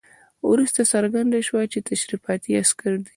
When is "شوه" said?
1.47-1.61